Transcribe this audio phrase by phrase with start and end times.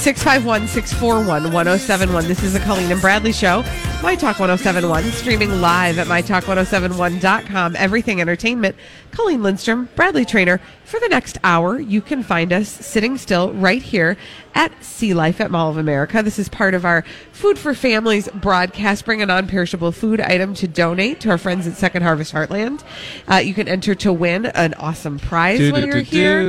[0.00, 2.26] 651 641 1071.
[2.26, 3.62] This is the Colleen and Bradley Show.
[4.02, 7.76] My Talk 1071, streaming live at MyTalk1071.com.
[7.76, 8.76] Everything Entertainment.
[9.10, 10.58] Colleen Lindstrom, Bradley Traynor.
[10.86, 14.16] For the next hour, you can find us sitting still right here
[14.54, 16.22] at Sea Life at Mall of America.
[16.22, 19.04] This is part of our Food for Families broadcast.
[19.04, 22.82] Bring a non perishable food item to donate to our friends at Second Harvest Heartland.
[23.30, 26.40] Uh, you can enter to win an awesome prize when you're here.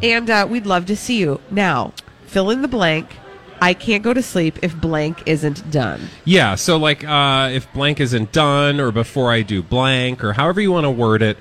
[0.00, 1.40] And uh, we'd love to see you.
[1.50, 1.92] Now,
[2.30, 3.16] fill in the blank.
[3.62, 6.08] I can't go to sleep if blank isn't done.
[6.24, 10.60] Yeah, so like uh, if blank isn't done or before I do blank or however
[10.60, 11.36] you want to word it,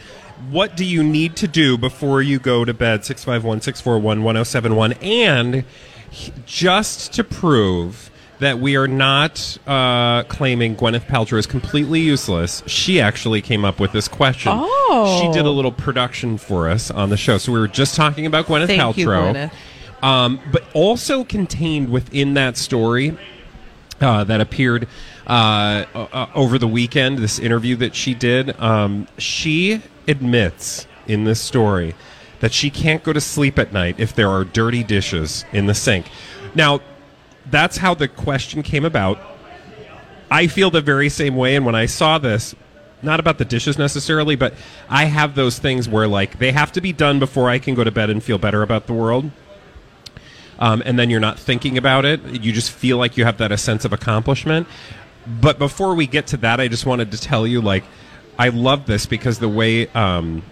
[0.49, 3.05] what do you need to do before you go to bed?
[3.05, 4.93] 651 641 1071.
[5.01, 5.63] And
[6.45, 8.09] just to prove
[8.39, 13.79] that we are not uh, claiming Gwyneth Paltrow is completely useless, she actually came up
[13.79, 14.51] with this question.
[14.55, 15.21] Oh.
[15.21, 17.37] She did a little production for us on the show.
[17.37, 18.97] So we were just talking about Gwyneth Thank Paltrow.
[18.97, 19.51] you, Gwyneth.
[20.01, 23.17] Um, but also contained within that story
[24.01, 24.87] uh, that appeared
[25.27, 31.39] uh, uh, over the weekend, this interview that she did, um, she admits in this
[31.39, 31.95] story
[32.39, 35.73] that she can't go to sleep at night if there are dirty dishes in the
[35.73, 36.07] sink.
[36.55, 36.79] Now,
[37.49, 39.19] that's how the question came about.
[40.31, 42.55] I feel the very same way, and when I saw this,
[43.01, 44.53] not about the dishes necessarily, but
[44.89, 47.83] I have those things where like they have to be done before I can go
[47.83, 49.31] to bed and feel better about the world
[50.59, 52.23] um, and then you're not thinking about it.
[52.25, 54.67] You just feel like you have that a sense of accomplishment.
[55.41, 57.83] But before we get to that, I just wanted to tell you, like,
[58.37, 60.43] I love this because the way um,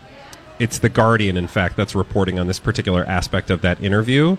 [0.59, 4.37] it's the Guardian, in fact, that's reporting on this particular aspect of that interview,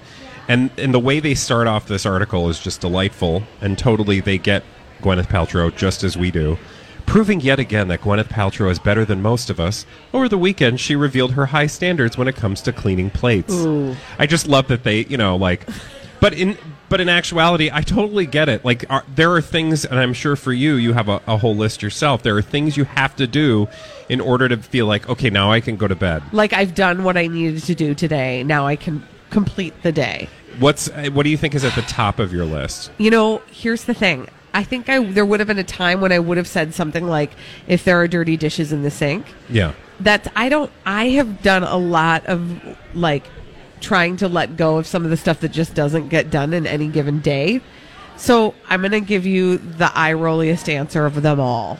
[0.48, 4.38] and and the way they start off this article is just delightful, and totally they
[4.38, 4.64] get
[5.00, 6.58] Gwyneth Paltrow just as we do.
[7.08, 10.78] Proving yet again that Gwyneth Paltrow is better than most of us, over the weekend
[10.78, 13.54] she revealed her high standards when it comes to cleaning plates.
[14.18, 15.66] I just love that they, you know, like,
[16.20, 16.58] but in
[16.90, 18.62] but in actuality, I totally get it.
[18.62, 21.56] Like, are, there are things, and I'm sure for you, you have a, a whole
[21.56, 22.22] list yourself.
[22.22, 23.68] There are things you have to do
[24.10, 26.22] in order to feel like, okay, now I can go to bed.
[26.32, 28.44] Like I've done what I needed to do today.
[28.44, 30.28] Now I can complete the day.
[30.58, 32.90] What's what do you think is at the top of your list?
[32.98, 34.28] You know, here's the thing.
[34.54, 37.06] I think I there would have been a time when I would have said something
[37.06, 37.32] like,
[37.66, 40.70] "If there are dirty dishes in the sink." Yeah, That's I don't.
[40.86, 42.60] I have done a lot of
[42.94, 43.24] like
[43.80, 46.66] trying to let go of some of the stuff that just doesn't get done in
[46.66, 47.60] any given day.
[48.16, 51.78] So I'm going to give you the eye rolliest answer of them all.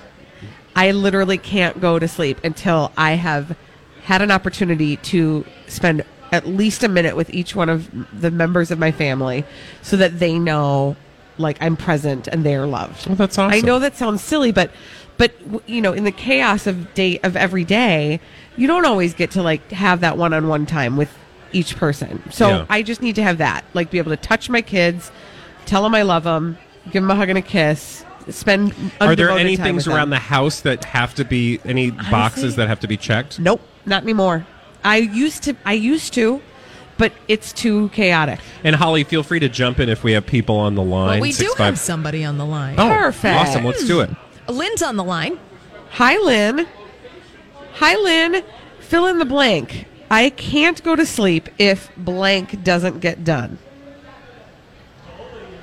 [0.77, 3.57] I literally can't go to sleep until I have
[4.05, 7.91] had an opportunity to spend at least a minute with each one of
[8.21, 9.45] the members of my family
[9.83, 10.97] so that they know
[11.39, 13.07] like I'm present and they're loved.
[13.07, 13.57] Well, that's awesome.
[13.57, 14.71] I know that sounds silly, but
[15.17, 15.33] but
[15.69, 18.21] you know, in the chaos of day of every day,
[18.57, 21.11] you don't always get to like have that one-on-one time with
[21.53, 22.23] each person.
[22.31, 22.67] So Yeah.
[22.69, 25.11] I just need to have that, like be able to touch my kids,
[25.67, 28.75] tell them I love them, give them a hug and a kiss, spend.
[29.01, 32.81] are there any things around the house that have to be any boxes that have
[32.81, 33.39] to be checked?
[33.39, 34.47] Nope, not anymore.
[34.85, 35.57] I used to.
[35.65, 36.41] I used to,
[36.99, 38.41] but it's too chaotic.
[38.65, 41.21] And Holly, feel free to jump in if we have people on the line.
[41.21, 42.75] Well, we do five- have somebody on the line.
[42.77, 43.35] Oh, Perfect.
[43.35, 43.65] Awesome.
[43.65, 44.11] Let's do it.
[44.49, 45.39] Lynn's on the line.
[45.93, 46.67] Hi, Lynn.
[47.75, 48.43] Hi, Lynn.
[48.81, 49.87] Fill in the blank.
[50.11, 53.59] I can't go to sleep if blank doesn't get done.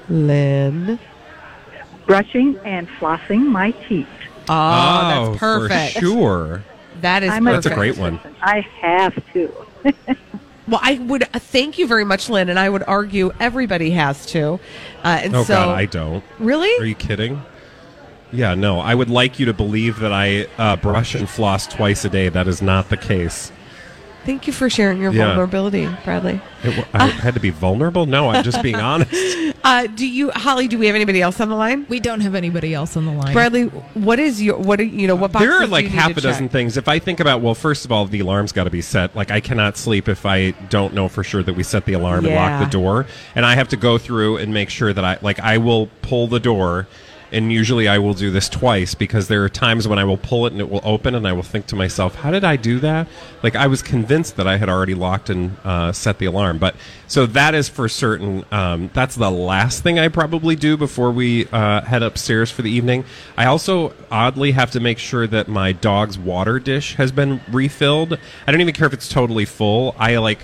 [0.07, 0.99] Lynn.
[2.05, 4.07] brushing and flossing my teeth.
[4.47, 5.93] Oh, that's oh, perfect.
[5.95, 6.63] For sure.
[7.01, 7.63] That is I'm perfect.
[7.63, 8.19] That's a great one.
[8.41, 9.51] I have to.
[10.67, 14.25] Well, I would uh, thank you very much, Lynn, and I would argue everybody has
[14.27, 14.53] to.
[15.03, 16.23] Uh, and Oh so, God, I don't.
[16.39, 16.73] really.
[16.79, 17.41] Are you kidding?
[18.31, 18.79] Yeah, no.
[18.79, 22.29] I would like you to believe that I uh, brush and floss twice a day.
[22.29, 23.51] That is not the case.
[24.25, 25.27] Thank you for sharing your Yeah.
[25.27, 26.41] vulnerability, Bradley.
[26.63, 28.05] It, wa- I had to be vulnerable.
[28.07, 29.13] No, I'm just being honest.
[29.63, 30.67] Uh, do you, Holly?
[30.67, 31.85] Do we have anybody else on the line?
[31.89, 33.33] We don't have anybody else on the line.
[33.33, 33.63] Bradley,
[33.93, 34.79] what is your what?
[34.79, 35.31] Are, you know what?
[35.31, 36.51] Boxes There are like half to a dozen check?
[36.51, 36.77] things.
[36.77, 39.15] If I think about, well, first of all, the alarm's got to be set.
[39.15, 42.25] Like I cannot sleep if I don't know for sure that we set the alarm
[42.25, 43.05] and lock the door,
[43.35, 46.27] and I have to go through and make sure that I like I will pull
[46.27, 46.87] the door.
[47.35, 50.45] And usually I will do this twice because there are times when I will pull
[50.47, 52.79] it and it will open, and I will think to myself, "How did I do
[52.79, 53.07] that?"
[53.43, 56.75] Like I was convinced that I had already locked and uh, set the alarm, but
[57.07, 58.45] so that is for certain.
[58.51, 62.71] Um, that's the last thing I probably do before we uh, head upstairs for the
[62.71, 63.03] evening.
[63.37, 68.17] I also oddly have to make sure that my dog's water dish has been refilled.
[68.47, 69.93] I don't even care if it's totally full.
[69.99, 70.39] I like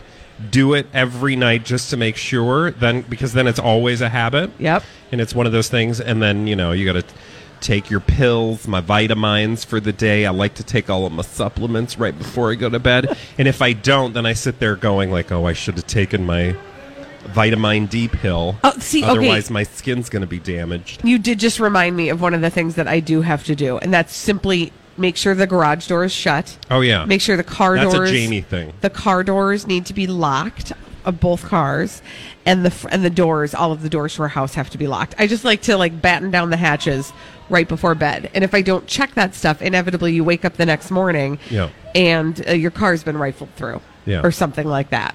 [0.50, 2.72] do it every night just to make sure.
[2.72, 4.52] Then because then it's always a habit.
[4.60, 4.84] Yep.
[5.12, 6.00] And it's one of those things.
[6.00, 7.16] And then you know you got to
[7.62, 10.26] take your pills, my vitamins for the day.
[10.26, 13.18] I like to take all of my supplements right before I go to bed.
[13.38, 16.26] and if I don't, then I sit there going like, oh, I should have taken
[16.26, 16.56] my
[17.28, 18.58] vitamin D pill.
[18.64, 19.12] Oh, see, okay.
[19.12, 21.06] Otherwise, my skin's going to be damaged.
[21.06, 23.56] You did just remind me of one of the things that I do have to
[23.56, 26.58] do, and that's simply make sure the garage door is shut.
[26.70, 27.04] Oh yeah.
[27.06, 27.94] Make sure the car doors.
[27.94, 28.14] That's a.
[28.14, 28.74] Jamie thing.
[28.82, 30.72] The car doors need to be locked
[31.04, 32.02] of both cars,
[32.46, 34.88] and the and the doors, all of the doors to our house have to be
[34.88, 35.16] locked.
[35.18, 37.12] I just like to like batten down the hatches
[37.50, 40.66] right before bed, and if I don't check that stuff, inevitably you wake up the
[40.66, 41.70] next morning, Yeah.
[41.96, 43.82] and uh, your car's been rifled through.
[44.04, 44.22] Yeah.
[44.24, 45.14] Or something like that.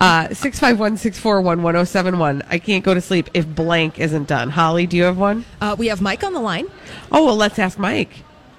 [0.00, 2.42] Uh, Six five one six four one one zero seven one.
[2.48, 4.50] I can't go to sleep if blank isn't done.
[4.50, 5.44] Holly, do you have one?
[5.60, 6.66] Uh, we have Mike on the line.
[7.12, 8.10] Oh well, let's ask Mike.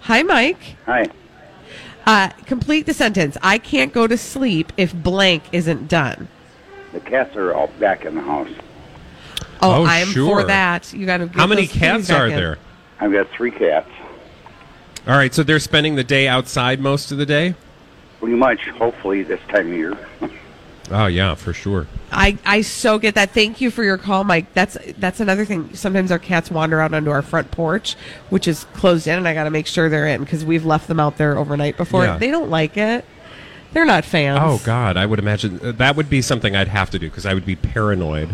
[0.06, 0.76] Hi, Mike.
[0.86, 1.06] Hi.
[2.06, 3.38] Uh, complete the sentence.
[3.42, 6.28] I can't go to sleep if blank isn't done.
[6.94, 8.50] The cats are all back in the house.
[9.62, 10.42] Oh, Oh, I'm sure.
[10.42, 10.94] for that.
[10.94, 11.28] You got to.
[11.30, 12.60] How many cats are there?
[13.00, 13.90] I've got three cats.
[15.08, 17.56] All right, so they're spending the day outside most of the day.
[18.20, 19.98] Pretty much, hopefully, this time of year.
[20.92, 21.88] Oh yeah, for sure.
[22.12, 23.32] I I so get that.
[23.32, 24.54] Thank you for your call, Mike.
[24.54, 25.74] That's that's another thing.
[25.76, 27.96] Sometimes our cats wander out onto our front porch,
[28.30, 30.88] which is closed in, and I got to make sure they're in because we've left
[30.88, 32.06] them out there overnight before.
[32.06, 32.18] Yeah.
[32.18, 33.04] They don't like it.
[33.74, 34.40] They're not fans.
[34.42, 37.26] Oh God, I would imagine uh, that would be something I'd have to do because
[37.26, 38.30] I would be paranoid.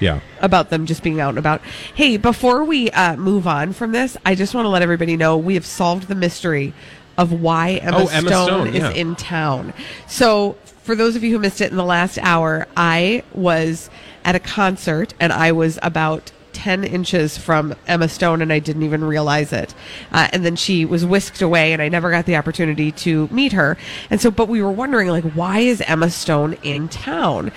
[0.00, 0.20] Yeah.
[0.40, 1.62] about them just being out and about.
[1.94, 5.38] Hey, before we uh, move on from this, I just want to let everybody know
[5.38, 6.74] we have solved the mystery
[7.18, 8.90] of why Emma, Oh, Emma Stone, Stone, is yeah.
[8.90, 9.72] in town.
[10.06, 13.88] So, for those of you who missed it in the last hour, I was
[14.24, 18.82] at a concert and I was about 10 inches from Emma Stone and I didn't
[18.84, 19.74] even realize it.
[20.12, 23.52] Uh, and then she was whisked away and I never got the opportunity to meet
[23.52, 23.76] her.
[24.10, 27.50] And so, but we were wondering, like, why is Emma Stone in town?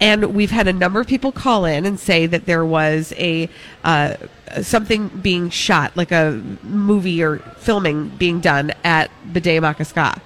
[0.00, 3.48] And we've had a number of people call in and say that there was a
[3.82, 4.16] uh,
[4.62, 10.20] something being shot, like a movie or filming being done at Bde Maka Ska.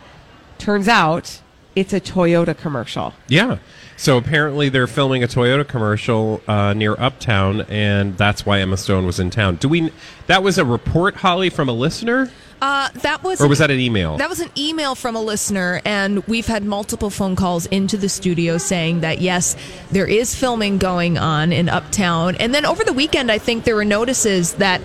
[0.58, 1.40] Turns out
[1.76, 3.14] it's a Toyota commercial.
[3.28, 3.58] Yeah.
[3.96, 9.06] So apparently they're filming a Toyota commercial uh, near Uptown, and that's why Emma Stone
[9.06, 9.56] was in town.
[9.56, 9.92] Do we?
[10.26, 12.30] That was a report, Holly, from a listener,
[12.62, 14.18] Uh, that was or was that an email?
[14.18, 18.08] That was an email from a listener, and we've had multiple phone calls into the
[18.08, 19.56] studio saying that yes,
[19.90, 22.36] there is filming going on in Uptown.
[22.36, 24.82] And then over the weekend, I think there were notices that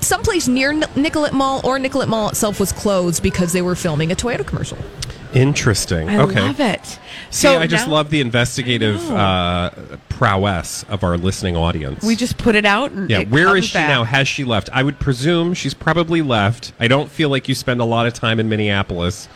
[0.00, 4.14] someplace near Nicollet Mall or Nicollet Mall itself was closed because they were filming a
[4.14, 4.78] Toyota commercial.
[5.36, 6.08] Interesting.
[6.08, 6.16] Okay.
[6.16, 6.40] I okay.
[6.40, 6.86] love it.
[6.86, 6.98] See,
[7.30, 12.02] So I just now love the investigative I uh, prowess of our listening audience.
[12.04, 12.92] We just put it out.
[12.92, 13.88] And Yeah, it where is comes she back.
[13.88, 14.04] now?
[14.04, 14.70] Has she left?
[14.72, 16.72] I would presume she's probably left.
[16.80, 19.28] I don't feel like you spend a lot of time in Minneapolis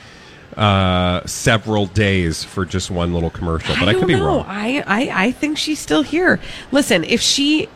[0.56, 4.26] uh, several days for just one little commercial, but I, don't could be know.
[4.26, 4.44] wrong.
[4.48, 6.40] I, I I think she's still here.
[6.72, 7.68] Listen, if she,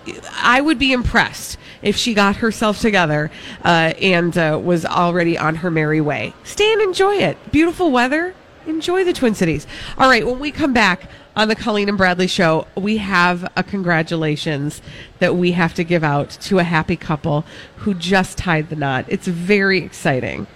[0.43, 3.31] I would be impressed if she got herself together
[3.64, 6.35] uh, and uh, was already on her merry way.
[6.43, 7.38] Stay and enjoy it.
[7.53, 8.35] Beautiful weather.
[8.67, 9.67] Enjoy the Twin Cities.
[9.99, 13.62] All right, when we come back on the Colleen and Bradley show, we have a
[13.62, 14.81] congratulations
[15.19, 17.45] that we have to give out to a happy couple
[17.76, 19.05] who just tied the knot.
[19.09, 20.47] It's very exciting.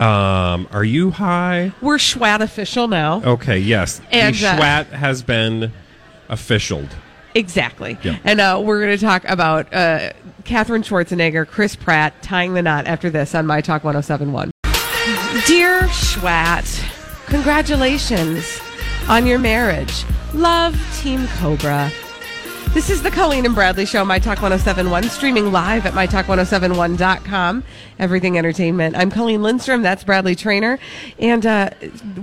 [0.00, 1.72] Um, are you high?
[1.82, 3.22] We're Schwat official now.
[3.22, 4.00] Okay, yes.
[4.10, 5.72] And, the uh, Schwat has been
[6.28, 6.88] officialed.
[7.34, 7.98] Exactly.
[8.02, 8.18] Yeah.
[8.24, 10.12] And uh, we're going to talk about uh,
[10.44, 14.50] Katherine Schwarzenegger, Chris Pratt tying the knot after this on My Talk 1071.
[15.46, 18.60] Dear Schwat, congratulations
[19.08, 20.04] on your marriage.
[20.34, 21.90] Love Team Cobra.
[22.72, 27.64] This is the Colleen and Bradley Show, My Talk 1071, streaming live at MyTalk1071.com.
[27.98, 28.96] Everything Entertainment.
[28.96, 29.82] I'm Colleen Lindstrom.
[29.82, 30.78] That's Bradley Traynor.
[31.18, 31.70] And uh,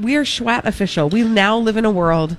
[0.01, 1.07] we are Schwat official.
[1.07, 2.35] We now live in a world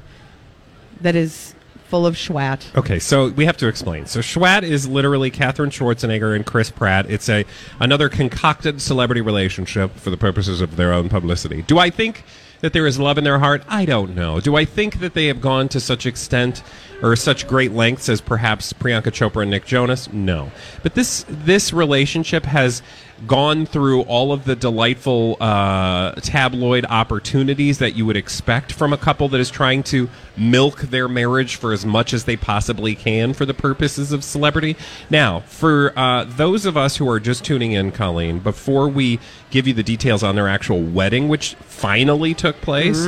[1.00, 1.54] that is
[1.90, 2.74] full of Schwat.
[2.76, 4.06] Okay, so we have to explain.
[4.06, 7.10] So Schwat is literally Katherine Schwarzenegger and Chris Pratt.
[7.10, 7.44] It's a
[7.80, 11.62] another concocted celebrity relationship for the purposes of their own publicity.
[11.62, 12.22] Do I think
[12.60, 13.64] that there is love in their heart?
[13.68, 14.38] I don't know.
[14.38, 16.62] Do I think that they have gone to such extent
[17.02, 20.12] or such great lengths as perhaps Priyanka Chopra and Nick Jonas?
[20.12, 20.52] No.
[20.82, 22.82] But this this relationship has
[23.26, 28.96] gone through all of the delightful uh, tabloid opportunities that you would expect from a
[28.96, 33.32] couple that is trying to milk their marriage for as much as they possibly can
[33.34, 34.76] for the purposes of celebrity.
[35.10, 39.66] Now, for uh, those of us who are just tuning in, Colleen, before we give
[39.66, 43.06] you the details on their actual wedding, which finally took place,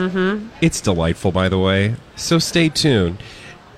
[0.61, 1.97] it's delightful, by the way.
[2.17, 3.19] So stay tuned.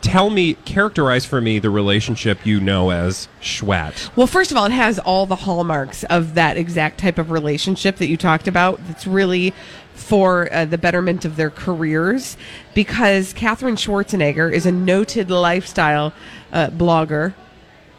[0.04, 4.14] Tell me, characterize for me the relationship you know as Schwat.
[4.14, 7.96] Well, first of all, it has all the hallmarks of that exact type of relationship
[7.96, 8.78] that you talked about.
[8.86, 9.54] That's really
[9.94, 12.36] for uh, the betterment of their careers
[12.74, 16.12] because Katherine Schwarzenegger is a noted lifestyle
[16.52, 17.32] uh, blogger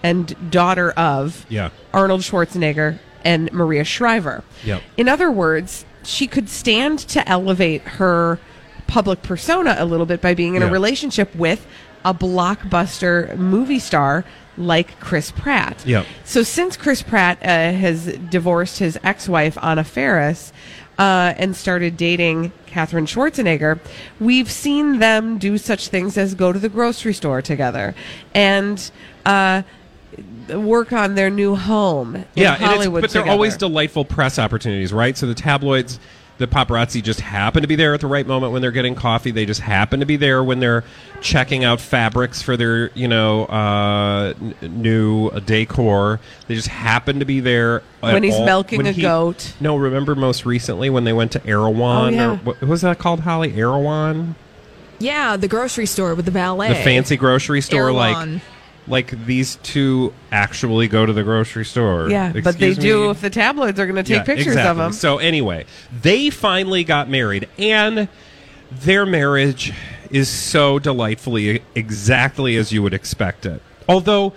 [0.03, 1.71] and daughter of Yeah.
[1.91, 4.43] Arnold Schwarzenegger and Maria Shriver.
[4.63, 4.83] Yep.
[4.97, 8.39] In other words, she could stand to elevate her
[8.85, 10.67] public persona a little bit by being in Yeah.
[10.67, 11.65] a relationship with
[12.05, 14.23] a blockbuster movie star
[14.57, 15.85] like Chris Pratt.
[15.85, 16.05] Yep.
[16.23, 20.53] So since Chris Pratt uh, has divorced his ex-wife Anna Faris
[20.97, 23.79] uh, and started dating Katherine Schwarzenegger,
[24.19, 27.93] we've seen them do such things as go to the grocery store together
[28.33, 28.91] and
[29.25, 29.63] uh,
[30.49, 33.01] work on their new home in yeah, Hollywood.
[33.01, 33.33] but they're together.
[33.33, 35.17] always delightful press opportunities, right?
[35.17, 35.99] So the tabloids,
[36.37, 39.31] the paparazzi just happen to be there at the right moment when they're getting coffee.
[39.31, 40.83] They just happen to be there when they're
[41.21, 46.19] checking out fabrics for their, you know, uh, n- new decor.
[46.47, 49.53] They just happen to be there When he's all- milking when a he- goat.
[49.61, 52.13] No, remember most recently when they went to Erewhon?
[52.13, 52.31] Oh, yeah.
[52.31, 53.53] or what, what was that called, Holly?
[53.55, 54.35] Erewhon,
[54.99, 56.69] Yeah, the grocery store with the ballet.
[56.69, 58.33] the fancy grocery store, Erewhon.
[58.35, 58.41] like.
[58.87, 62.09] Like these two actually go to the grocery store.
[62.09, 64.69] Yeah, but they Excuse do if the tabloids are going to take Yeah, pictures exactly.
[64.69, 64.93] of them.
[64.93, 65.65] So anyway,
[66.01, 68.07] they finally got married, and
[68.71, 69.73] their marriage
[70.11, 73.61] is so delightfully exactly as you would expect it.
[73.89, 74.33] Although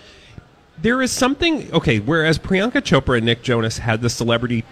[0.80, 1.98] there is something okay.
[1.98, 4.64] Whereas Priyanka Chopra and Nick Jonas had the celebrity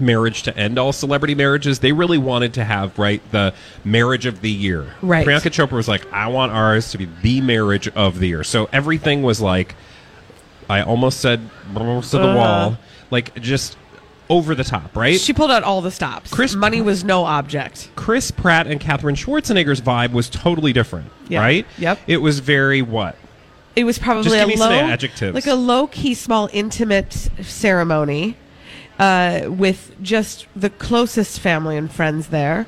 [0.00, 4.40] marriage to end all celebrity marriages, they really wanted to have right the marriage of
[4.40, 4.86] the year.
[5.02, 5.26] Right.
[5.26, 8.44] Priyanka Chopra was like, I want ours to be the marriage of the year.
[8.44, 9.74] So everything was like,
[10.68, 11.40] I almost said
[11.74, 12.34] to the Uh.
[12.36, 12.78] wall,
[13.10, 13.76] like just
[14.30, 15.18] over the top, right?
[15.18, 16.30] She pulled out all the stops.
[16.30, 17.88] Chris- Money was no object.
[17.96, 21.40] Chris Pratt and Katherine Schwarzenegger's vibe was totally different, Yeah.
[21.40, 21.66] right?
[21.78, 21.98] Yep.
[22.06, 23.16] It was very what?
[23.74, 24.96] It was probably a low,
[25.32, 28.36] like a low key, small, intimate ceremony
[28.98, 32.66] uh, with just the closest family and friends there.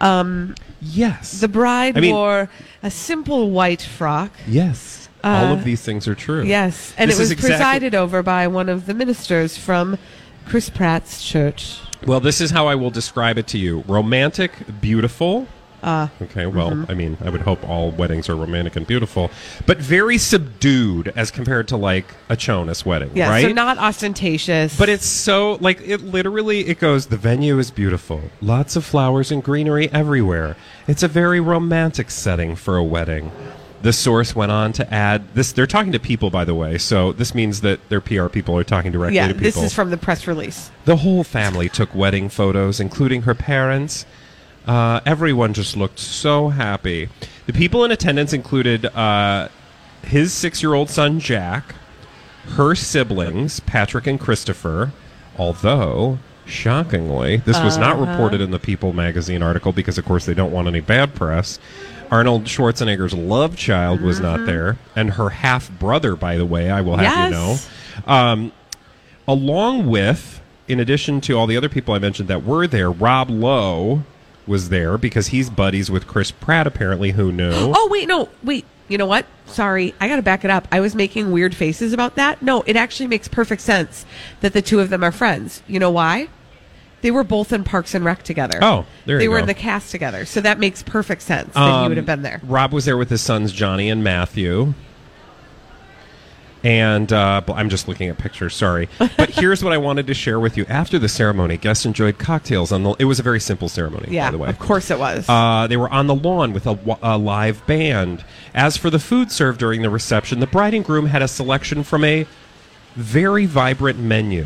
[0.00, 1.40] Um, Yes.
[1.40, 2.48] the bride I mean- wore
[2.82, 4.30] a simple white frock.
[4.46, 5.08] yes.
[5.24, 6.44] All Uh, of these things are true.
[6.44, 9.98] Yes, and This it is was exactly- presided over by one of the ministers from
[10.46, 11.78] Chris Pratt's church.
[12.06, 15.48] Well, this is how I will describe it to you: romantic, beautiful.
[15.82, 16.46] Uh, Okay.
[16.46, 16.90] Well, Mm-hmm.
[16.90, 19.30] I mean, I would hope all weddings are romantic and beautiful,
[19.66, 23.44] but very subdued as compared to like a Jonas wedding, yeah, right?
[23.44, 24.76] so not ostentatious.
[24.78, 28.20] But it's so like it literally it goes the venue is beautiful.
[28.40, 30.56] Lots of flowers and greenery everywhere.
[30.86, 33.30] It's a very romantic setting for a wedding.
[33.82, 36.78] The source went on to add this they're talking to people by the way.
[36.78, 39.46] So this means that their PR people are talking directly yeah, to people.
[39.46, 40.70] Yeah, this is from the press release.
[40.84, 44.04] the whole family took wedding photos including her parents.
[44.68, 47.08] Uh, everyone just looked so happy.
[47.46, 49.48] The people in attendance included uh,
[50.02, 51.74] his six year old son, Jack,
[52.50, 54.92] her siblings, Patrick and Christopher,
[55.38, 60.34] although, shockingly, this was not reported in the People magazine article because, of course, they
[60.34, 61.58] don't want any bad press.
[62.10, 66.82] Arnold Schwarzenegger's love child was not there, and her half brother, by the way, I
[66.82, 67.56] will have you know.
[68.06, 68.52] Um,
[69.26, 73.30] along with, in addition to all the other people I mentioned that were there, Rob
[73.30, 74.04] Lowe
[74.48, 77.52] was there because he's buddies with Chris Pratt, apparently, who knew.
[77.54, 78.64] Oh wait, no, wait.
[78.88, 79.26] You know what?
[79.46, 80.66] Sorry, I got to back it up.
[80.72, 82.40] I was making weird faces about that.
[82.42, 84.06] No, it actually makes perfect sense
[84.40, 85.62] that the two of them are friends.
[85.66, 86.28] You know why?
[87.02, 88.58] They were both in Parks and Rec together.
[88.62, 89.42] Oh, there they you were go.
[89.42, 92.22] in the cast together, so that makes perfect sense that he Um, would have been
[92.22, 92.40] there.
[92.42, 94.72] Rob was there with his sons Johnny and Matthew.
[96.64, 98.54] And uh, I'm just looking at pictures.
[98.54, 100.66] Sorry, but here's what I wanted to share with you.
[100.68, 102.96] After the ceremony, guests enjoyed cocktails on the.
[102.98, 104.48] It was a very simple ceremony, Yeah, by the way.
[104.48, 105.28] of course it was.
[105.28, 108.24] Uh, they were on the lawn with a, a live band.
[108.54, 111.84] As for the food served during the reception, the bride and groom had a selection
[111.84, 112.26] from a
[112.96, 114.44] very vibrant menu.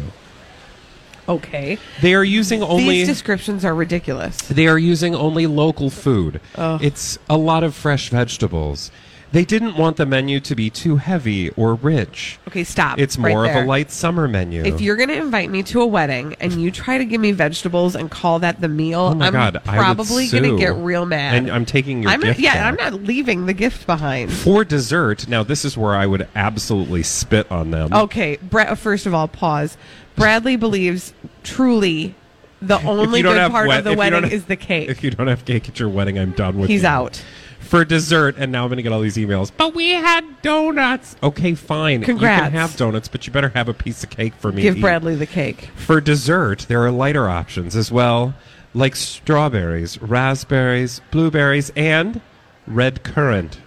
[1.29, 4.37] okay, They are using only these descriptions are ridiculous.
[4.49, 6.41] they are using only local food.
[6.57, 6.83] Ugh.
[6.83, 8.91] It's a lot of fresh vegetables.
[9.33, 12.39] They didn't want the menu to be too heavy or rich.
[12.49, 12.99] Okay, stop.
[12.99, 14.63] It's right more of a light summer menu.
[14.63, 17.33] If you're going to invite me to a wedding and you try to give me
[17.33, 21.35] vegetables and call that the meal, oh I'm god, probably going to get real mad.
[21.35, 22.65] And I'm taking your I'm gift yeah, back.
[22.67, 24.31] I'm not leaving the gift behind.
[24.33, 27.93] For dessert, now this is where I would absolutely spit on them.
[27.93, 29.79] Okay, Bra- first of all, pause.
[30.15, 32.15] Bradley believes truly
[32.61, 34.91] the only good part of the if you don't wedding have- is the cake.
[34.91, 36.89] If you don't have cake at your wedding, I'm done with He's you.
[36.89, 37.23] out.
[37.63, 39.51] For dessert, and now I'm going to get all these emails.
[39.57, 41.17] But we had donuts.
[41.23, 42.03] Okay, fine.
[42.03, 42.45] Congrats.
[42.45, 44.63] You can have donuts, but you better have a piece of cake for me.
[44.63, 44.79] Give.
[44.81, 45.71] Bradley the cake.
[45.77, 48.35] For dessert, there are lighter options as well,
[48.75, 52.21] like strawberries, raspberries, blueberries, and
[52.67, 53.59] red currant.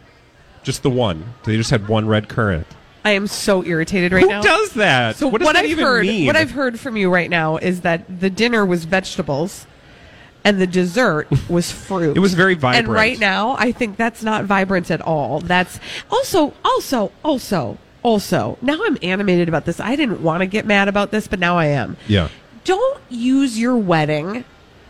[0.63, 1.33] Just the one.
[1.43, 2.67] They just had one red currant.
[3.03, 4.41] I am so irritated right Who now.
[4.41, 5.15] Who does that?
[5.15, 6.25] So what what, does that I've even heard, mean?
[6.25, 9.67] what I've heard from you right now is that the dinner was vegetables,
[10.45, 12.15] and the dessert was fruit.
[12.15, 12.85] It was very vibrant.
[12.85, 15.41] And right now, I think that's not vibrant at all.
[15.41, 18.57] That's also, also, also, also.
[18.61, 19.79] Now I'm animated about this.
[19.79, 21.97] I didn't want to get mad about this, but now I am.
[22.07, 22.29] Yeah.
[22.63, 24.45] Don't use your wedding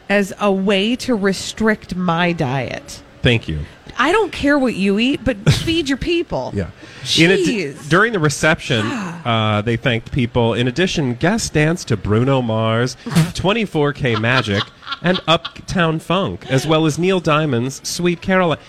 [0.10, 3.02] as a way to restrict my diet.
[3.22, 3.62] Thank you.
[3.98, 6.52] I don't care what you eat, but feed your people.
[6.54, 6.72] Yeah.
[7.04, 7.88] Jeez.
[7.88, 10.54] during the reception, uh, they thanked people.
[10.54, 14.64] In addition, guests danced to Bruno Mars, 24K Magic,
[15.02, 18.60] and Uptown Funk, as well as Neil Diamond's Sweet Caroline.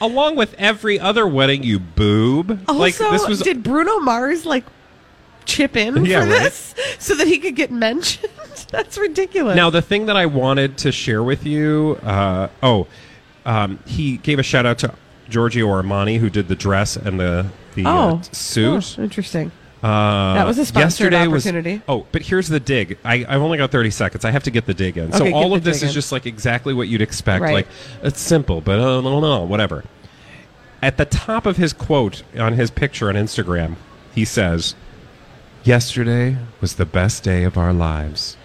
[0.00, 2.60] Along with every other wedding, you boob.
[2.68, 4.64] Also, like this was did Bruno Mars like
[5.44, 6.42] chip in Yeah, for right.
[6.42, 8.32] this so that he could get mentioned?
[8.70, 9.54] That's ridiculous.
[9.56, 12.86] Now, the thing that I wanted to share with you, uh, oh,
[13.44, 14.94] um, he gave a shout out to
[15.28, 18.96] Giorgio Armani, who did the dress and the the uh, oh, suit.
[18.98, 19.50] Oh, interesting.
[19.82, 22.96] Uh, That was a sponsored yesterday was- oh, but here's the dig.
[23.04, 24.24] I, I've only got 30 seconds.
[24.24, 25.08] I have to get the dig in.
[25.08, 25.90] Okay, so all of this is in.
[25.90, 27.42] just like exactly what you'd expect.
[27.42, 27.52] Right.
[27.52, 27.68] Like
[28.02, 29.84] it's simple, but uh, no, no, whatever.
[30.82, 33.76] At the top of his quote on his picture on Instagram,
[34.14, 34.74] he says,
[35.64, 38.38] "Yesterday was the best day of our lives."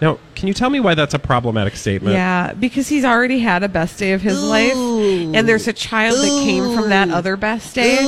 [0.00, 2.14] Now, can you tell me why that's a problematic statement?
[2.14, 6.16] Yeah, because he's already had a best day of his life, and there's a child
[6.16, 7.98] that came from that other best day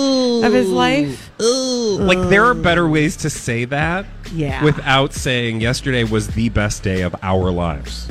[0.44, 1.30] of his life.
[1.40, 4.62] Like there are better ways to say that Yeah.
[4.62, 8.06] without saying yesterday was the best day of our lives.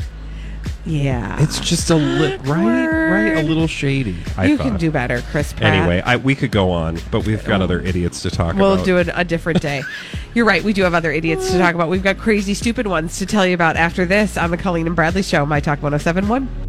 [0.89, 4.17] Yeah, It's just a li- right, right, a little shady.
[4.35, 4.63] I you thought.
[4.63, 5.53] can do better, Chris.
[5.53, 5.71] Pratt.
[5.71, 7.65] Anyway, I, we could go on, but we've got oh.
[7.65, 9.83] other idiots to talk about We'll do it a different day.
[10.33, 10.63] You're right.
[10.63, 11.89] We do have other idiots to talk about.
[11.89, 14.95] We've got crazy, stupid ones to tell you about after this on the Colleen and
[14.95, 16.68] Bradley Show, My Talk 1071.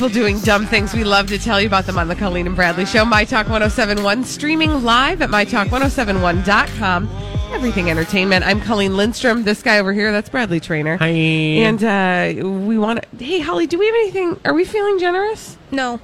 [0.00, 0.94] People doing dumb things.
[0.94, 3.50] We love to tell you about them on the Colleen and Bradley Show, My Talk
[3.50, 7.06] 1071, streaming live at MyTalk1071.com.
[7.52, 8.46] Everything Entertainment.
[8.46, 9.42] I'm Colleen Lindstrom.
[9.42, 10.96] This guy over here, that's Bradley Traynor.
[10.96, 11.08] Hi.
[11.08, 13.22] And uh, we want to.
[13.22, 14.40] Hey, Holly, do we have anything?
[14.46, 15.58] Are we feeling generous?
[15.70, 16.00] No.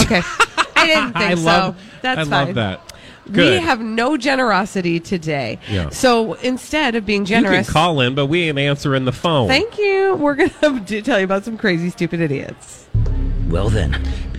[0.00, 0.22] Okay.
[0.76, 1.86] I didn't think I love, so.
[2.02, 2.30] That's I fine.
[2.30, 2.92] love that.
[3.28, 5.58] We have no generosity today.
[5.68, 5.88] Yeah.
[5.88, 9.12] So instead of being generous, you generous, can call in, but we ain't answering the
[9.12, 9.48] phone.
[9.48, 10.14] thank you.
[10.14, 10.50] We're going
[10.84, 12.86] to tell you about some crazy, stupid idiots.
[13.54, 13.92] Well then,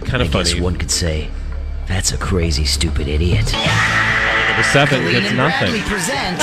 [0.04, 0.62] Kind I of guess funny.
[0.62, 1.30] one could say
[1.88, 3.50] that's a crazy, stupid idiot.
[3.54, 5.72] Number seven Colleen gets and nothing.
[5.72, 6.42] Bradley present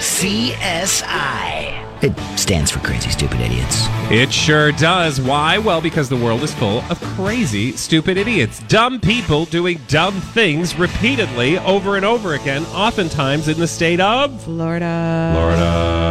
[0.00, 1.76] CSI.
[2.02, 3.86] It stands for Crazy Stupid Idiots.
[4.10, 5.20] It sure does.
[5.20, 5.58] Why?
[5.58, 8.58] Well, because the world is full of crazy, stupid idiots.
[8.64, 14.42] Dumb people doing dumb things repeatedly over and over again, oftentimes in the state of
[14.42, 15.30] Florida.
[15.32, 16.10] Florida.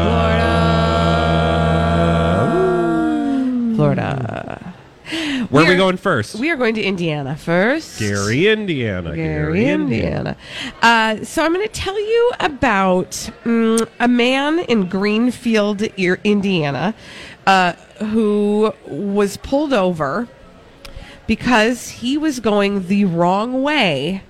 [3.75, 3.75] Florida.
[3.75, 4.18] Florida.
[5.49, 6.35] Where are we going first?
[6.35, 7.99] We are going to Indiana first.
[7.99, 9.15] Gary, Indiana.
[9.15, 10.37] Gary, Indiana.
[10.81, 13.09] Uh, so I'm going to tell you about
[13.43, 16.93] mm, a man in Greenfield, Indiana,
[17.47, 17.73] uh,
[18.11, 20.27] who was pulled over
[21.25, 24.21] because he was going the wrong way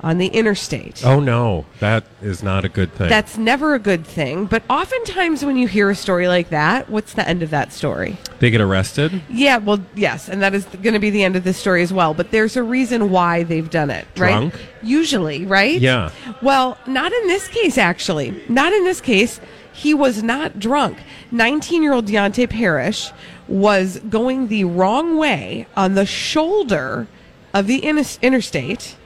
[0.00, 1.04] on the interstate.
[1.04, 3.08] Oh no, that is not a good thing.
[3.08, 7.14] That's never a good thing, but oftentimes when you hear a story like that, what's
[7.14, 8.16] the end of that story?
[8.38, 9.20] they get arrested.
[9.28, 11.92] Yeah, well, yes, and that is going to be the end of this story as
[11.92, 12.14] well.
[12.14, 14.54] But there's a reason why they've done it, Drunk?
[14.54, 14.62] right?
[14.82, 15.80] Usually, right?
[15.80, 16.10] Yeah.
[16.42, 18.40] Well, not in this case, actually.
[18.48, 19.40] Not in this case.
[19.72, 20.98] He was not drunk.
[21.30, 23.12] 19 year old Deontay Parrish
[23.46, 27.06] was going the wrong way on the shoulder
[27.54, 28.96] of the interstate.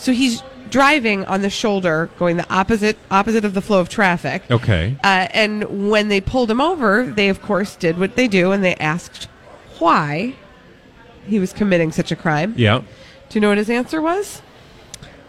[0.00, 4.42] So he's driving on the shoulder, going the opposite opposite of the flow of traffic.
[4.50, 4.96] Okay.
[5.04, 8.64] Uh, and when they pulled him over, they of course did what they do, and
[8.64, 9.28] they asked
[9.78, 10.34] why
[11.26, 12.54] he was committing such a crime.
[12.56, 12.78] Yeah.
[12.78, 12.84] Do
[13.34, 14.40] you know what his answer was?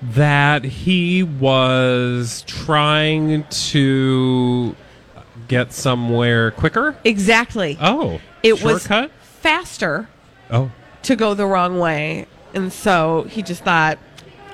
[0.01, 4.75] That he was trying to
[5.47, 6.95] get somewhere quicker?
[7.03, 7.77] Exactly.
[7.81, 9.11] Oh, it shortcut?
[9.11, 10.07] was faster
[10.49, 10.71] Oh,
[11.03, 12.25] to go the wrong way.
[12.53, 13.97] And so he just thought,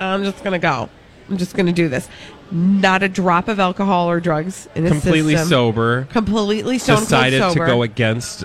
[0.00, 0.88] I'm just going to go.
[1.28, 2.08] I'm just going to do this.
[2.50, 5.48] Not a drop of alcohol or drugs in his completely system.
[5.48, 6.04] sober.
[6.10, 7.66] Completely stone cold Decided sober.
[7.66, 8.44] to go against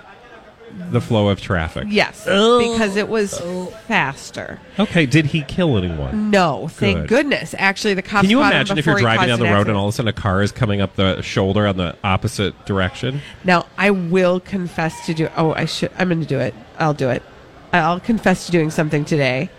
[0.91, 1.85] the flow of traffic.
[1.89, 2.71] Yes, oh.
[2.71, 3.67] because it was oh.
[3.87, 4.59] faster.
[4.79, 5.05] Okay.
[5.05, 6.31] Did he kill anyone?
[6.31, 7.09] No, thank Good.
[7.09, 7.55] goodness.
[7.57, 8.21] Actually, the cops.
[8.21, 9.69] Can you caught him imagine if you're he driving down caused the an road and
[9.69, 9.77] accident.
[9.77, 13.21] all of a sudden a car is coming up the shoulder on the opposite direction?
[13.43, 15.29] Now, I will confess to do.
[15.37, 15.91] Oh, I should.
[15.97, 16.53] I'm going to do it.
[16.79, 17.23] I'll do it.
[17.71, 19.49] I'll confess to doing something today.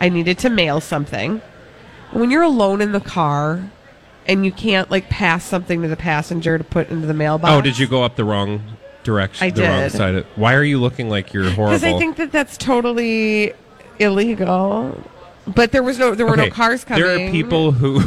[0.00, 1.42] I needed to mail something.
[2.12, 3.70] When you're alone in the car
[4.26, 7.52] and you can't like pass something to the passenger to put into the mailbox.
[7.52, 8.62] Oh, did you go up the wrong
[9.04, 9.46] direction?
[9.46, 9.92] I the wrong did.
[9.92, 10.14] side.
[10.16, 11.78] Of, why are you looking like you're horrible?
[11.78, 13.52] Because I think that that's totally
[13.98, 15.04] illegal.
[15.46, 16.14] But there was no.
[16.14, 17.02] There were Okay, no cars coming.
[17.02, 18.02] There are people who,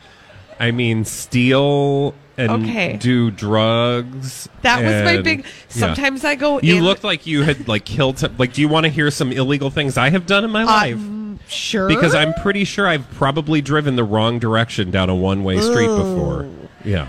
[0.60, 2.96] I mean, steal and Okay.
[2.96, 4.48] do drugs.
[4.62, 5.40] That was my big.
[5.40, 5.50] yeah.
[5.68, 6.60] Sometimes I go.
[6.60, 8.22] You in, looked like you had like killed.
[8.38, 10.66] Like, do you want to hear some illegal things I have done in my uh,
[10.66, 11.00] life?
[11.48, 11.88] Sure.
[11.88, 16.46] Because I'm pretty sure I've probably driven the wrong direction down a one-way street before.
[16.84, 17.06] Yeah,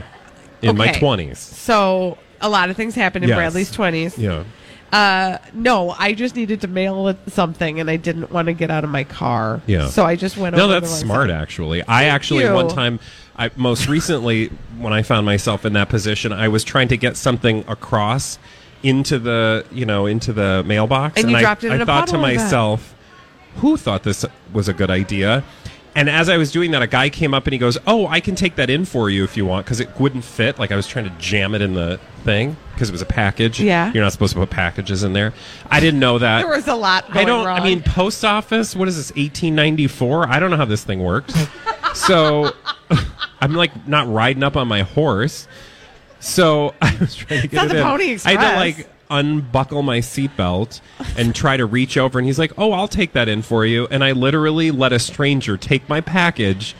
[0.61, 0.99] in my Okay.
[0.99, 1.39] twenties.
[1.39, 3.37] So a lot of things happened in Yes.
[3.37, 4.17] Bradley's twenties.
[4.17, 4.43] Yeah.
[4.91, 8.71] Uh, no, I just needed to mail it something, and I didn't want to get
[8.71, 9.61] out of my car.
[9.67, 9.87] Yeah.
[9.87, 10.55] So I just went.
[10.55, 11.29] No, over that's smart.
[11.29, 11.39] website.
[11.41, 12.53] Actually, I actually you.
[12.53, 12.99] one time,
[13.37, 14.47] I most recently
[14.79, 18.39] when I found myself in that position, I was trying to get something across
[18.81, 22.07] into the you know into the mailbox, And you I, dropped it in a thought
[22.07, 22.43] to puddle of that.
[22.43, 22.95] myself,
[23.57, 25.43] who thought this was a good idea?
[25.95, 28.19] And as I was doing that, a guy came up and he goes, "Oh, I
[28.19, 30.59] can take that in for you if you want," because it wouldn't fit.
[30.59, 33.59] Like I was trying to jam it in the thing because it was a package.
[33.59, 33.91] Yeah.
[33.91, 35.33] you're not supposed to put packages in there.
[35.69, 36.41] I didn't know that.
[36.43, 37.05] There was a lot.
[37.09, 37.45] I don't.
[37.45, 37.59] Wrong.
[37.59, 38.75] I mean, post office.
[38.75, 39.09] What is this?
[39.09, 40.27] 1894.
[40.29, 41.33] I don't know how this thing works.
[41.95, 42.51] so
[43.41, 45.47] I'm like not riding up on my horse.
[46.19, 47.83] So I was trying to get not it the in.
[47.83, 48.37] Pony I Express.
[48.37, 50.81] to like unbuckle my seatbelt
[51.17, 53.87] and try to reach over, and he's like, "Oh, I'll take that in for you."
[53.89, 56.75] And I literally let a stranger take my package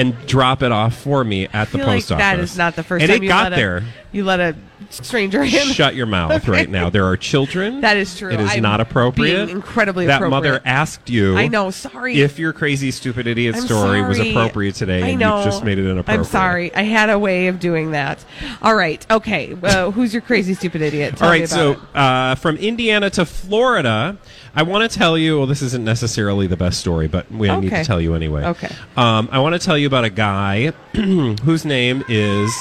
[0.00, 2.18] and drop it off for me at the post like office.
[2.18, 3.84] that is not the first and time it you got let a, there.
[4.12, 4.56] You let a
[4.88, 5.48] stranger in.
[5.48, 6.90] Shut your mouth right now.
[6.90, 7.80] There are children.
[7.82, 8.30] That is true.
[8.30, 9.50] It is I'm not appropriate.
[9.50, 10.30] incredibly that appropriate.
[10.30, 11.36] mother asked you.
[11.36, 11.70] I know.
[11.70, 12.20] Sorry.
[12.20, 15.38] If your crazy stupid idiot I'm story was appropriate today, I and know.
[15.38, 16.18] you just made it inappropriate.
[16.18, 16.74] I'm sorry.
[16.74, 18.24] I had a way of doing that.
[18.62, 19.04] All right.
[19.10, 19.56] Okay.
[19.62, 21.16] Uh, who's your crazy stupid idiot?
[21.16, 24.16] Tell All about so uh, from Indiana to Florida,
[24.54, 25.38] I want to tell you.
[25.38, 28.44] Well, this isn't necessarily the best story, but we need to tell you anyway.
[28.44, 28.74] Okay.
[28.96, 32.52] Um, I want to tell you about a guy whose name is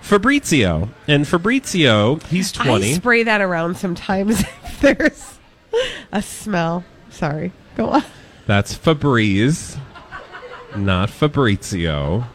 [0.00, 2.90] Fabrizio, and Fabrizio, he's twenty.
[2.90, 4.40] I spray that around sometimes.
[4.64, 5.38] if There's
[6.12, 6.84] a smell.
[7.10, 7.52] Sorry.
[7.76, 8.04] Go on.
[8.46, 9.78] That's Febreze,
[10.76, 12.26] not Fabrizio.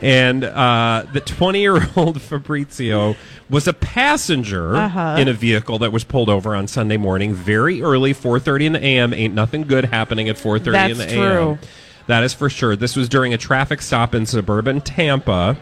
[0.00, 3.16] And uh, the 20 year old Fabrizio
[3.50, 5.16] was a passenger Uh-huh.
[5.18, 8.84] in a vehicle that was pulled over on Sunday morning, very early, 4:30 in the
[8.84, 9.12] a.m.
[9.14, 11.22] Ain't nothing good happening at 4:30 in That's the true.
[11.50, 11.58] a.m.
[12.06, 12.76] That is for sure.
[12.76, 15.56] This was during a traffic stop in suburban Tampa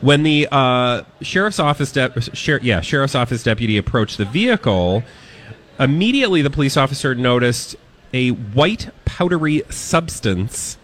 [0.00, 5.02] when the uh, sheriff's office de- sher- yeah sheriff's office deputy approached the vehicle
[5.78, 7.76] immediately the police officer noticed
[8.12, 10.76] a white powdery substance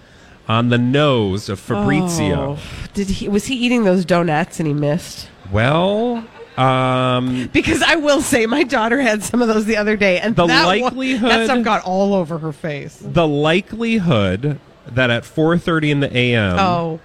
[0.48, 2.56] on the nose of Fabrizio.
[2.58, 2.88] Oh.
[2.94, 3.28] Did he?
[3.28, 5.28] Was he eating those donuts and he missed?
[5.52, 6.24] Well,
[6.56, 10.34] um, Because I will say, my daughter had some of those the other day, and
[10.36, 12.98] The that one- likelihood- that stuff got all over her face.
[13.02, 14.58] the likelihood
[14.90, 16.58] that at 4:30 in the a.m.
[16.58, 17.00] Oh,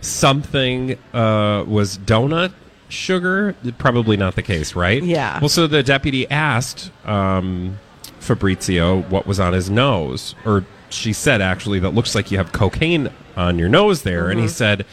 [0.00, 2.52] something uh, was donut
[2.88, 5.38] sugar probably not the case right Yeah.
[5.38, 7.78] well so the deputy asked um,
[8.18, 12.52] fabrizio what was on his nose or she said actually that looks like you have
[12.52, 14.52] cocaine on your nose there and he Mm-hmm.
[14.52, 14.86] said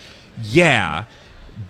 [0.44, 1.06] yeah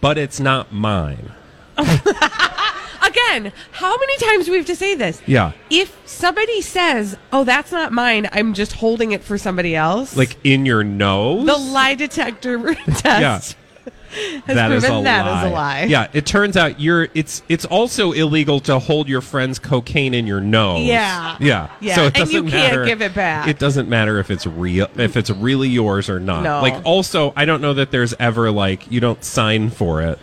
[0.01, 1.31] but it's not mine
[1.77, 5.21] again, how many times do we have to say this?
[5.25, 10.15] yeah If somebody says, "Oh, that's not mine," I'm just holding it for somebody else.
[10.17, 13.55] like in your nose the lie detector test
[14.45, 15.45] has that is proven a that lie.
[15.45, 15.83] is a lie.
[15.83, 20.25] Yeah, it turns out you're it's it's also illegal to hold your friend's cocaine in
[20.27, 20.85] your nose.
[20.85, 21.37] Yeah.
[21.39, 21.69] Yeah.
[21.79, 23.47] Yeah, So it and you doesn't can't matter- give it back.
[23.47, 26.43] It doesn't matter if it's real if it's really yours or not.
[26.43, 26.61] No.
[26.61, 30.19] Like also, I don't know that there's ever like you don't sign for it.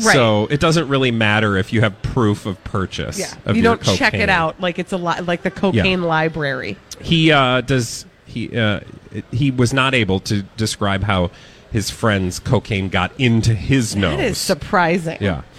[0.00, 0.14] Right.
[0.14, 3.18] So it doesn't really matter if you have proof of purchase.
[3.18, 6.76] Yeah, of you don't check it out like it's a li- like the cocaine library.
[7.00, 8.06] He uh, does.
[8.24, 8.80] He uh,
[9.32, 11.32] he was not able to describe how
[11.70, 14.16] his friend's cocaine got into his nose.
[14.16, 15.18] That is surprising.
[15.20, 15.42] yeah.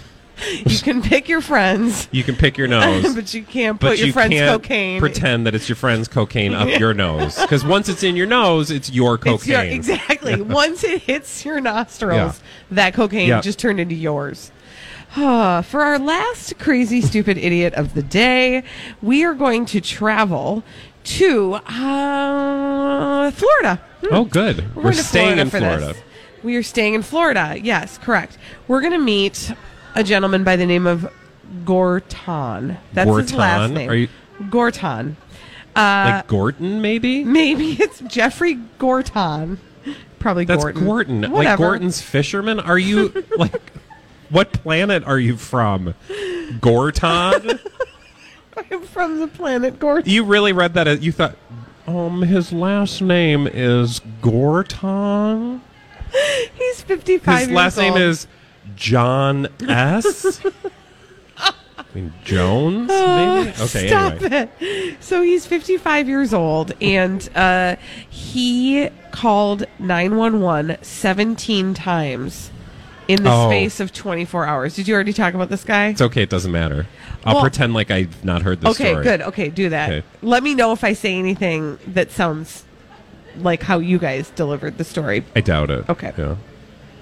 [0.64, 4.06] You can pick your friends, You can pick your nose, but you can't put your
[4.06, 7.38] you friend's can't pretend that it's your friend's cocaine up your nose.
[7.38, 9.34] Because once it's in your nose, it's your cocaine.
[9.34, 9.60] It's your,
[9.96, 10.40] exactly.
[10.40, 13.42] Once it hits your nostrils, that cocaine Yeah.
[13.42, 14.50] just turned into yours.
[15.14, 18.62] Ah, For our last crazy, stupid idiot of the day,
[19.02, 20.62] we are going to travel
[21.04, 23.82] to uh, Florida.
[24.00, 24.14] Hmm.
[24.14, 24.74] Oh, good.
[24.74, 25.86] We're, to staying in Florida.
[25.88, 26.02] this.
[26.42, 27.56] We are staying in Florida.
[27.60, 28.38] Yes, correct.
[28.66, 29.52] We're going to meet
[29.94, 31.10] a gentleman by the name of
[31.64, 32.78] Gorton.
[32.92, 33.90] That's his last name.
[33.90, 34.08] Are you-
[34.48, 35.16] Gorton?
[35.76, 37.24] Uh, like Gorton, maybe?
[37.24, 39.60] maybe it's Jeffrey Gorton.
[40.18, 40.84] Probably That's Gorton.
[40.84, 41.20] Gorton.
[41.32, 42.58] Like Gorton's fisherman?
[42.60, 43.72] Are you like
[44.30, 45.94] what planet are you from?
[46.60, 47.58] Gorton?
[48.70, 50.10] I'm from the planet Gorton.
[50.10, 51.36] you really read that as you thought
[51.86, 55.60] um his last name is Gorton?
[56.54, 58.26] He's 55 His years last name is
[58.76, 60.40] John S.
[61.36, 63.50] I mean Jones, maybe?
[63.60, 64.48] Okay, Stop anyway.
[64.60, 65.02] it.
[65.02, 67.76] So he's 55 years old, and uh,
[68.08, 72.50] he called 911 17 times
[73.10, 73.48] in the Oh.
[73.48, 74.76] space of 24 hours.
[74.76, 75.88] Did you already talk about this guy?
[75.88, 76.86] It's okay, it doesn't matter.
[77.24, 79.04] I'll Well- pretend like I've not heard this okay, story.
[79.04, 79.22] good.
[79.22, 79.90] Okay, do that.
[79.90, 80.06] Okay.
[80.22, 82.64] Let me know if I say anything that sounds
[83.38, 85.24] like how you guys delivered the story.
[85.36, 85.88] I doubt it.
[85.88, 86.12] Okay.
[86.16, 86.36] Yeah.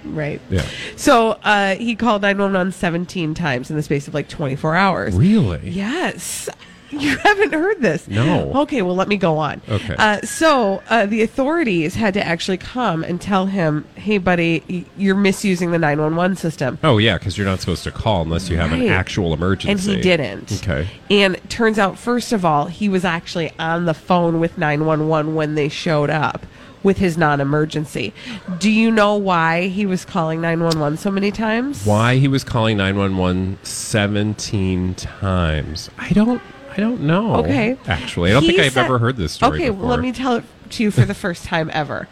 [0.04, 0.40] Right.
[0.50, 0.64] Yeah.
[0.96, 5.14] So uh, he called 911 17 times in the space of like 24 hours.
[5.14, 5.68] Really?
[5.68, 6.48] Yes.
[6.98, 8.08] You haven't heard this?
[8.08, 8.50] No.
[8.62, 9.60] Okay, well, let me go on.
[9.68, 9.94] Okay.
[9.98, 15.14] Uh, so uh, the authorities had to actually come and tell him, hey, buddy, you're
[15.14, 16.78] misusing the 911 system.
[16.82, 19.70] Oh yeah, because you're not supposed to call unless you have an actual emergency.
[19.90, 20.52] And he didn't.
[20.62, 20.88] Okay.
[21.10, 25.56] And turns out, first of all, he was actually on the phone with 911 when
[25.56, 26.46] they showed up
[26.82, 28.14] with his non emergency.
[28.58, 31.84] Do you know why he was calling 911 so many times?
[31.84, 35.90] Why he was calling 911 17 times?
[35.98, 36.40] I don't.
[36.78, 37.34] I don't know.
[37.36, 37.76] Okay.
[37.88, 39.58] Actually, I don't He think I've said- ever heard this story.
[39.58, 39.80] Okay, before.
[39.82, 42.06] well, let me tell it to you for the first time ever.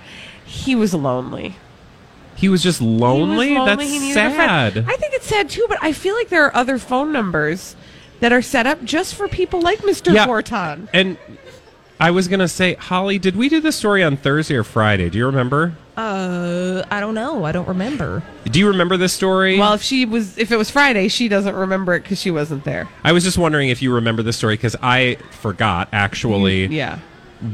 [0.44, 1.54] He was lonely.
[2.34, 3.52] He was just lonely.
[3.56, 4.12] Was lonely.
[4.12, 4.78] That's sad.
[4.78, 7.76] I think it's sad too, but I feel like there are other phone numbers
[8.20, 10.12] that are set up just for people like Mr.
[10.12, 10.26] Yeah.
[10.26, 10.88] Gorton.
[10.92, 11.16] And
[12.00, 15.08] I was gonna say, Holly, did we do this story on Thursday or Friday?
[15.10, 15.74] Do you remember?
[15.96, 17.44] Uh, I don't know.
[17.44, 18.22] I don't remember.
[18.44, 19.58] Do you remember this story?
[19.58, 22.64] Well, if she was, if it was Friday, she doesn't remember it because she wasn't
[22.64, 22.88] there.
[23.02, 26.98] I was just wondering if you remember this story because I forgot actually Yeah.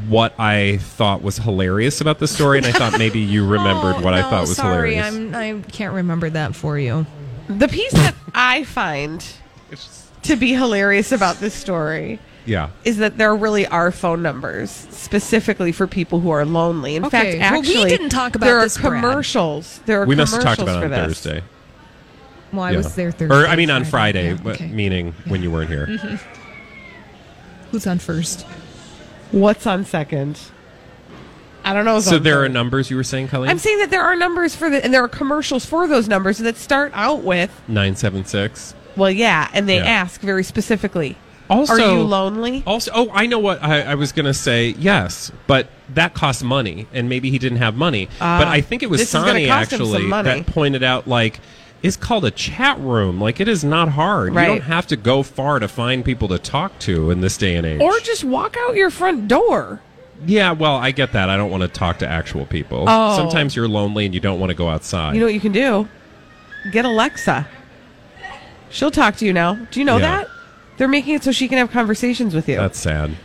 [0.08, 4.02] what I thought was hilarious about the story, and I thought maybe you remembered Oh,
[4.02, 5.34] what I thought was sorry, hilarious.
[5.34, 7.06] I'm, I can't remember that for you.
[7.48, 9.24] The piece that I find
[10.22, 12.70] to be hilarious about this story yeah.
[12.84, 16.96] is that there really are phone numbers specifically for people who are lonely.
[16.96, 19.02] In Okay, fact, well, we actually, didn't talk about there this, are Brad.
[19.02, 19.80] commercials.
[19.86, 21.20] There are We must have commercials talked about it for on this.
[21.22, 21.42] Thursday.
[22.52, 22.76] Well, I Yeah.
[22.78, 23.34] was there Thursday.
[23.34, 24.66] Or, I mean, on Friday, Yeah, okay.
[24.68, 25.86] meaning when you weren't here.
[27.70, 28.42] Who's on first?
[29.30, 30.38] What's on second?
[31.64, 32.00] I don't know.
[32.00, 33.48] So on there are numbers you were saying, Colleen?
[33.48, 36.38] I'm saying that there are numbers for the, and there are commercials for those numbers
[36.38, 38.74] that start out with, 976.
[38.96, 39.84] well, yeah, and they Yeah.
[39.86, 41.16] ask very specifically,
[41.52, 42.62] Also, are you lonely?
[42.66, 44.70] Also, oh, I know what I, I was going to say.
[44.78, 48.08] Yes, but that costs money, and maybe he didn't have money.
[48.18, 50.46] but I think it was Ah, this is gonna Sonny cost him some actually that
[50.46, 51.40] pointed out like
[51.82, 53.20] it's called a chat room.
[53.20, 54.34] Like it is not hard.
[54.34, 54.42] Right.
[54.48, 57.56] You don't have to go far to find people to talk to in this day
[57.56, 57.80] and age.
[57.80, 59.80] Or just walk out your front door.
[60.24, 61.28] yeah, well, I get that.
[61.28, 62.84] I don't want to talk to actual people.
[62.86, 63.16] Oh.
[63.16, 65.14] Sometimes you're lonely and you don't want to go outside.
[65.14, 65.88] You know what you can do?
[66.70, 67.48] Get Alexa.
[68.70, 69.54] She'll talk to you now.
[69.70, 70.18] Do you know Yeah.
[70.18, 70.28] that?
[70.76, 72.56] They're making it so she can have conversations with you.
[72.56, 73.16] That's sad.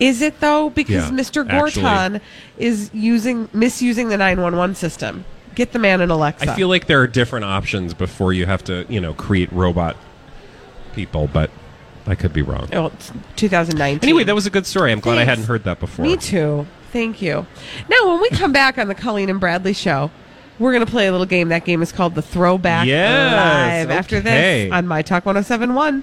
[0.00, 0.70] Is it though?
[0.70, 1.48] Because Yeah, Mr.
[1.48, 1.82] actually.
[1.82, 2.20] Gorton
[2.58, 5.24] is using misusing the 911 system.
[5.54, 6.50] Get the man an Alexa.
[6.50, 9.96] I feel like there are different options before you have to, you know, create robot
[10.94, 11.50] people, but
[12.06, 12.68] I could be wrong.
[12.72, 14.02] Oh, it's 2019.
[14.02, 14.92] Anyway, that was a good story.
[14.92, 15.28] I'm glad I Thanks.
[15.28, 16.04] hadn't heard that before.
[16.04, 16.66] Me too.
[16.90, 17.46] Thank you.
[17.88, 20.10] Now, when we come back on the Colleen and Bradley show,
[20.58, 21.48] we're going to play a little game.
[21.50, 23.90] That game is called the Throwback Yes, Live.
[23.90, 24.64] After okay.
[24.68, 26.02] this on My Talk 1071.